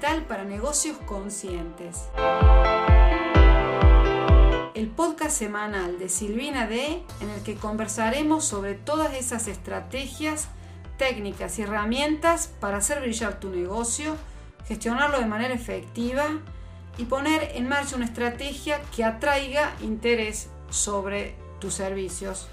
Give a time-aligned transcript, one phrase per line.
[0.00, 2.04] digital para negocios conscientes.
[4.74, 10.48] El podcast semanal de Silvina D en el que conversaremos sobre todas esas estrategias,
[10.96, 14.16] técnicas y herramientas para hacer brillar tu negocio,
[14.66, 16.24] gestionarlo de manera efectiva
[16.96, 22.48] y poner en marcha una estrategia que atraiga interés sobre tus servicios.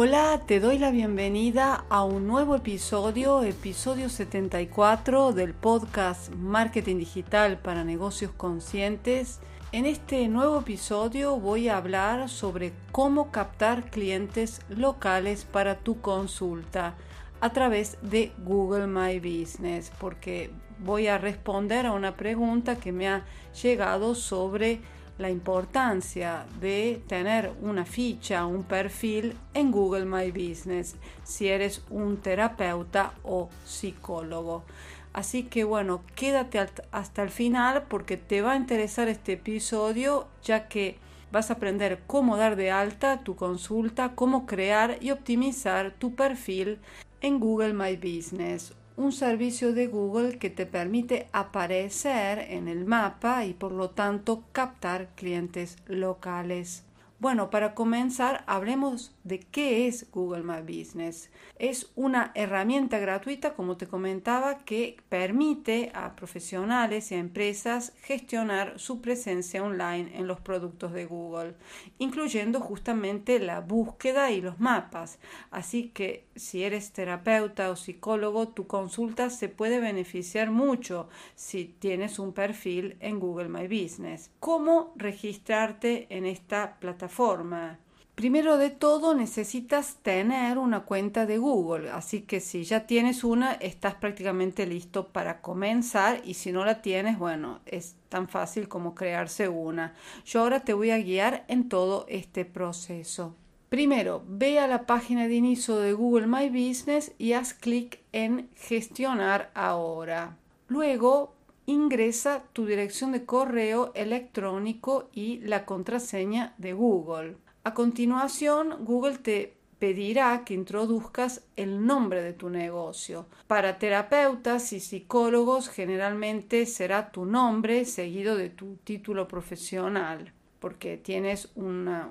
[0.00, 7.58] Hola, te doy la bienvenida a un nuevo episodio, episodio 74 del podcast Marketing Digital
[7.58, 9.40] para Negocios Conscientes.
[9.72, 16.94] En este nuevo episodio voy a hablar sobre cómo captar clientes locales para tu consulta
[17.40, 23.08] a través de Google My Business, porque voy a responder a una pregunta que me
[23.08, 23.24] ha
[23.60, 24.80] llegado sobre
[25.18, 32.16] la importancia de tener una ficha, un perfil en Google My Business si eres un
[32.18, 34.64] terapeuta o psicólogo.
[35.12, 40.68] Así que bueno, quédate hasta el final porque te va a interesar este episodio ya
[40.68, 40.98] que
[41.32, 46.78] vas a aprender cómo dar de alta tu consulta, cómo crear y optimizar tu perfil
[47.20, 53.44] en Google My Business un servicio de Google que te permite aparecer en el mapa
[53.44, 56.82] y por lo tanto captar clientes locales.
[57.20, 61.30] Bueno, para comenzar, hablemos de qué es Google My Business.
[61.58, 68.78] Es una herramienta gratuita, como te comentaba, que permite a profesionales y a empresas gestionar
[68.78, 71.54] su presencia online en los productos de Google,
[71.98, 75.18] incluyendo justamente la búsqueda y los mapas.
[75.50, 82.18] Así que si eres terapeuta o psicólogo, tu consulta se puede beneficiar mucho si tienes
[82.18, 84.30] un perfil en Google My Business.
[84.40, 87.78] ¿Cómo registrarte en esta plataforma?
[88.18, 93.52] Primero de todo necesitas tener una cuenta de Google, así que si ya tienes una,
[93.52, 98.96] estás prácticamente listo para comenzar y si no la tienes, bueno, es tan fácil como
[98.96, 99.94] crearse una.
[100.26, 103.36] Yo ahora te voy a guiar en todo este proceso.
[103.68, 108.50] Primero, ve a la página de inicio de Google My Business y haz clic en
[108.56, 110.36] Gestionar ahora.
[110.66, 117.36] Luego, ingresa tu dirección de correo electrónico y la contraseña de Google.
[117.68, 123.26] A continuación, Google te pedirá que introduzcas el nombre de tu negocio.
[123.46, 131.50] Para terapeutas y psicólogos generalmente será tu nombre seguido de tu título profesional porque tienes
[131.56, 132.10] una,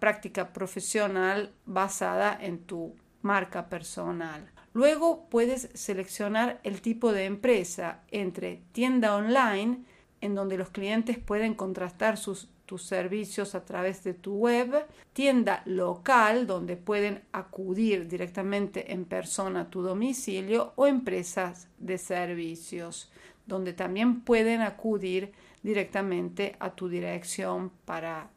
[0.00, 4.50] práctica profesional basada en tu marca personal.
[4.72, 9.84] Luego puedes seleccionar el tipo de empresa entre tienda online,
[10.22, 15.62] en donde los clientes pueden contrastar sus, tus servicios a través de tu web, tienda
[15.64, 23.10] local, donde pueden acudir directamente en persona a tu domicilio, o empresas de servicios,
[23.46, 25.32] donde también pueden acudir
[25.62, 28.30] directamente a tu dirección para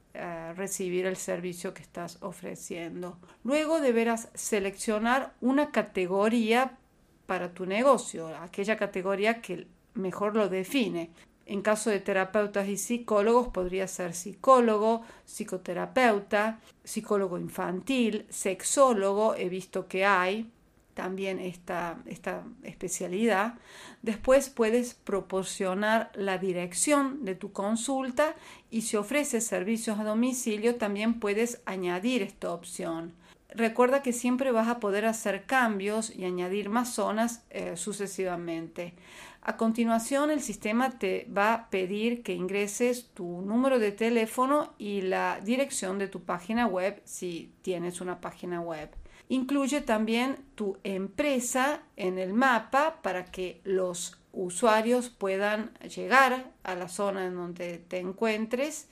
[0.55, 3.17] recibir el servicio que estás ofreciendo.
[3.43, 6.77] Luego deberás seleccionar una categoría
[7.25, 11.11] para tu negocio, aquella categoría que mejor lo define.
[11.49, 19.87] En caso de terapeutas y psicólogos podría ser psicólogo, psicoterapeuta, psicólogo infantil, sexólogo, he visto
[19.87, 20.51] que hay,
[20.99, 23.53] también esta, esta especialidad.
[24.01, 28.35] Después puedes proporcionar la dirección de tu consulta
[28.69, 33.13] y si ofreces servicios a domicilio también puedes añadir esta opción.
[33.55, 38.93] Recuerda que siempre vas a poder hacer cambios y añadir más zonas eh, sucesivamente.
[39.41, 44.99] A continuación, el sistema te va a pedir que ingreses tu número de teléfono y
[44.99, 48.89] la dirección de tu página web si tienes una página web.
[49.31, 56.87] Incluye también tu empresa en el mapa para que los usuarios puedan llegar a la
[56.87, 58.87] zona en donde te encuentres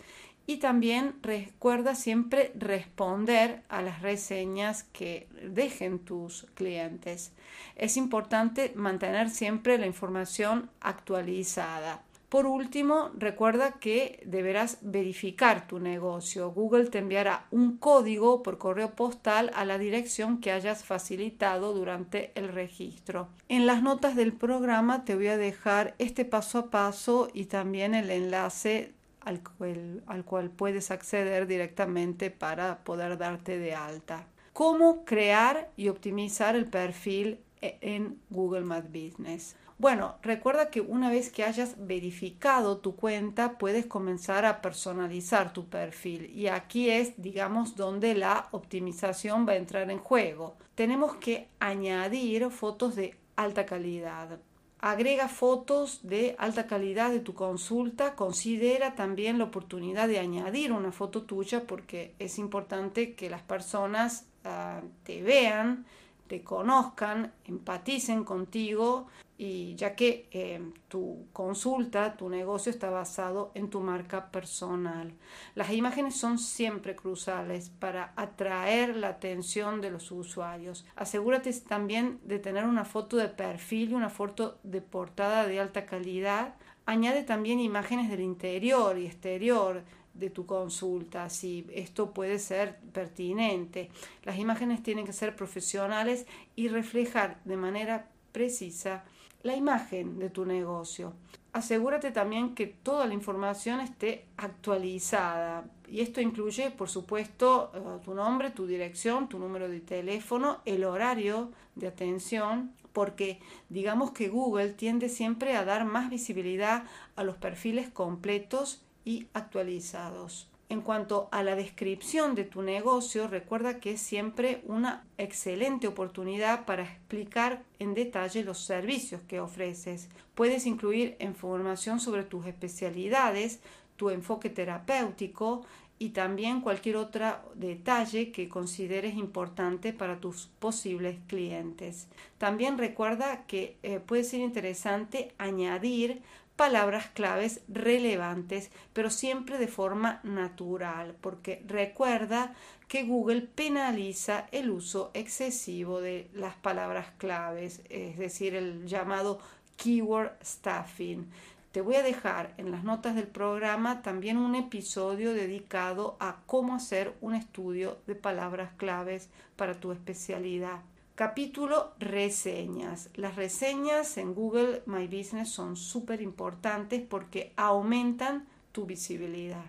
[0.46, 7.34] y también recuerda siempre responder a las reseñas que dejen tus clientes.
[7.76, 12.02] Es importante mantener siempre la información actualizada.
[12.30, 16.52] Por último, recuerda que deberás verificar tu negocio.
[16.52, 22.34] Google te enviará un código por correo postal a la dirección que hayas facilitado durante
[22.36, 23.30] el registro.
[23.48, 27.96] En las notas del programa te voy a dejar este paso a paso y también
[27.96, 34.28] el enlace al cual, al cual puedes acceder directamente para poder darte de alta.
[34.52, 39.56] ¿Cómo crear y optimizar el perfil en Google My Business?
[39.80, 45.68] Bueno, recuerda que una vez que hayas verificado tu cuenta, puedes comenzar a personalizar tu
[45.68, 46.32] perfil.
[46.36, 50.56] Y aquí es, digamos, donde la optimización va a entrar en juego.
[50.74, 54.40] Tenemos que añadir fotos de alta calidad.
[54.80, 58.16] Agrega fotos de alta calidad de tu consulta.
[58.16, 64.26] Considera también la oportunidad de añadir una foto tuya porque es importante que las personas
[64.44, 65.86] uh, te vean
[66.28, 69.08] te conozcan, empaticen contigo
[69.38, 75.14] y ya que eh, tu consulta, tu negocio está basado en tu marca personal.
[75.54, 80.86] Las imágenes son siempre cruciales para atraer la atención de los usuarios.
[80.96, 85.86] Asegúrate también de tener una foto de perfil y una foto de portada de alta
[85.86, 86.56] calidad.
[86.88, 89.84] Añade también imágenes del interior y exterior
[90.20, 93.90] de tu consulta, si esto puede ser pertinente.
[94.24, 96.26] Las imágenes tienen que ser profesionales
[96.56, 99.04] y reflejar de manera precisa
[99.44, 101.14] la imagen de tu negocio.
[101.54, 108.14] Asegúrate también que toda la información esté actualizada y esto incluye, por supuesto, eh, tu
[108.14, 113.40] nombre, tu dirección, tu número de teléfono, el horario de atención, porque
[113.70, 116.84] digamos que Google tiende siempre a dar más visibilidad
[117.16, 120.50] a los perfiles completos y actualizados.
[120.68, 126.66] En cuanto a la descripción de tu negocio, recuerda que es siempre una excelente oportunidad
[126.66, 130.10] para explicar en detalle los servicios que ofreces.
[130.36, 133.62] Puedes incluir información sobre tus especialidades,
[133.96, 135.66] tu enfoque terapéutico
[136.00, 142.10] y también cualquier otro detalle que consideres importante para tus posibles clientes.
[142.38, 146.22] También recuerda que eh, puede ser interesante añadir
[146.58, 152.54] palabras claves relevantes, pero siempre de forma natural, porque recuerda
[152.90, 159.40] que Google penaliza el uso excesivo de las palabras claves, es decir, el llamado
[159.78, 161.30] keyword stuffing.
[161.72, 166.74] Te voy a dejar en las notas del programa también un episodio dedicado a cómo
[166.74, 170.82] hacer un estudio de palabras claves para tu especialidad.
[171.18, 173.10] Capítulo reseñas.
[173.16, 179.66] Las reseñas en Google My Business son súper importantes porque aumentan tu visibilidad.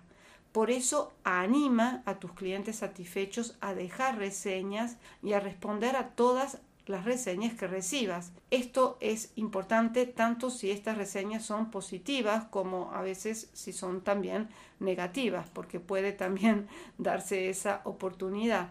[0.52, 6.58] Por eso anima a tus clientes satisfechos a dejar reseñas y a responder a todas
[6.84, 8.32] las reseñas que recibas.
[8.50, 14.50] Esto es importante tanto si estas reseñas son positivas como a veces si son también
[14.80, 16.68] negativas, porque puede también
[16.98, 18.68] darse esa oportunidad.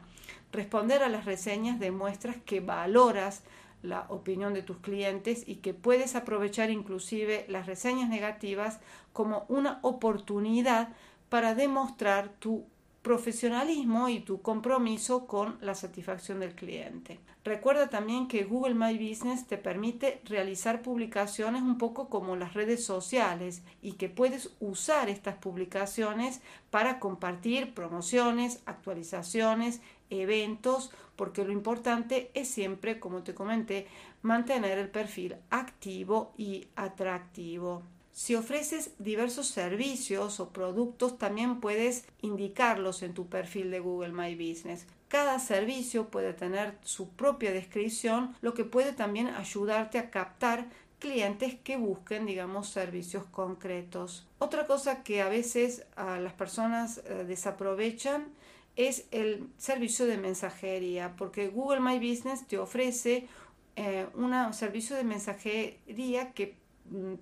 [0.52, 3.44] Responder a las reseñas demuestra que valoras
[3.84, 8.80] la opinión de tus clientes y que puedes aprovechar inclusive las reseñas negativas
[9.14, 10.90] como una oportunidad
[11.30, 12.66] para demostrar tu
[13.08, 17.22] profesionalismo y tu compromiso con la satisfacción del cliente.
[17.46, 22.84] Recuerda también que Google My Business te permite realizar publicaciones un poco como las redes
[22.84, 32.30] sociales y que puedes usar estas publicaciones para compartir promociones, actualizaciones, eventos, porque lo importante
[32.34, 33.88] es siempre, como te comenté,
[34.22, 37.84] mantener el perfil activo y atractivo.
[38.18, 44.34] Si ofreces diversos servicios o productos, también puedes indicarlos en tu perfil de Google My
[44.34, 44.88] Business.
[45.08, 50.66] Cada servicio puede tener su propia descripción, lo que puede también ayudarte a captar
[50.98, 54.26] clientes que busquen, digamos, servicios concretos.
[54.40, 58.30] Otra cosa que a veces las personas eh, desaprovechan
[58.76, 63.28] es el servicio de mensajería, porque Google My Business te ofrece
[63.76, 66.56] eh, un servicio de mensajería que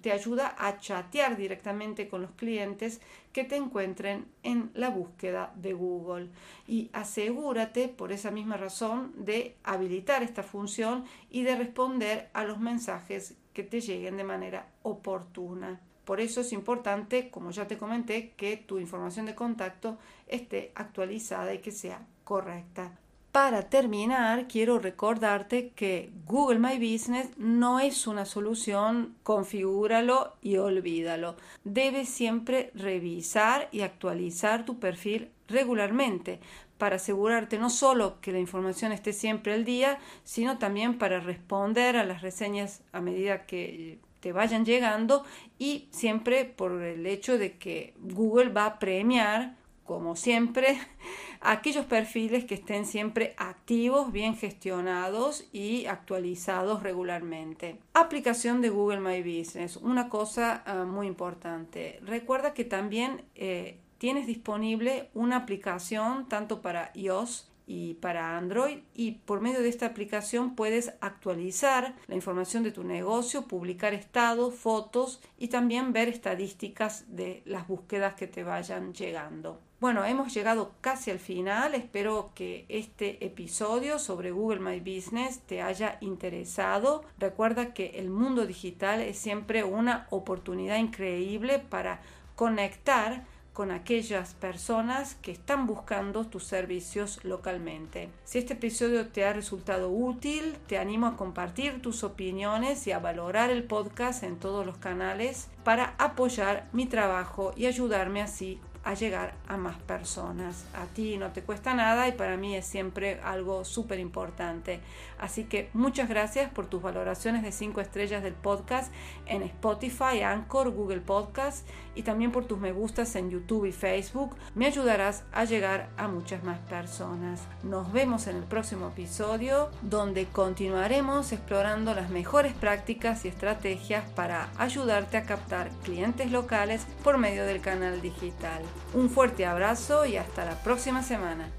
[0.01, 3.01] te ayuda a chatear directamente con los clientes
[3.33, 6.29] que te encuentren en la búsqueda de Google
[6.67, 12.59] y asegúrate por esa misma razón de habilitar esta función y de responder a los
[12.59, 15.81] mensajes que te lleguen de manera oportuna.
[16.05, 21.53] Por eso es importante, como ya te comenté, que tu información de contacto esté actualizada
[21.53, 22.99] y que sea correcta.
[23.35, 31.35] Para terminar, quiero recordarte que Google My Business no es una solución, configúralo y olvídalo.
[31.65, 36.39] Debes siempre revisar y actualizar tu perfil regularmente
[36.77, 41.97] para asegurarte no solo que la información esté siempre al día, sino también para responder
[41.97, 45.25] a las reseñas a medida que te vayan llegando
[45.59, 50.79] y siempre por el hecho de que Google va a premiar como siempre,
[51.51, 57.77] aquellos perfiles que estén siempre activos, bien gestionados y actualizados regularmente.
[57.93, 61.99] Aplicación de Google My Business, una cosa ah, muy importante.
[62.03, 69.13] Recuerda que también eh, tienes disponible una aplicación tanto para iOS y para Android y
[69.13, 75.21] por medio de esta aplicación puedes actualizar la información de tu negocio, publicar estados, fotos
[75.37, 79.64] y también ver estadísticas de las búsquedas que te vayan llegando.
[79.81, 81.75] Bueno, hemos llegado casi al final.
[81.75, 87.03] Espero que este episodio sobre Google My Business te haya interesado.
[87.19, 91.99] Recuerda que el mundo digital es siempre una oportunidad increíble para
[92.37, 98.09] conectar con aquellas personas que están buscando tus servicios localmente.
[98.23, 102.99] Si este episodio te ha resultado útil, te animo a compartir tus opiniones y a
[102.99, 108.93] valorar el podcast en todos los canales para apoyar mi trabajo y ayudarme así a
[108.93, 110.65] llegar a más personas.
[110.75, 114.79] A ti no te cuesta nada y para mí es siempre algo súper importante.
[115.19, 118.93] Así que muchas gracias por tus valoraciones de 5 estrellas del podcast
[119.25, 124.35] en Spotify, Anchor, Google Podcast y también por tus me gustas en YouTube y Facebook.
[124.53, 127.41] Me ayudarás a llegar a muchas más personas.
[127.63, 134.49] Nos vemos en el próximo episodio donde continuaremos explorando las mejores prácticas y estrategias para
[134.57, 138.61] ayudarte a captar clientes locales por medio del canal digital.
[138.93, 141.49] Un fuerte abrazo y hasta la próxima semana.